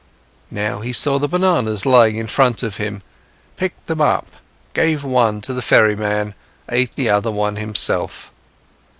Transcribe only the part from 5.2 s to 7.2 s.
to the ferryman, ate the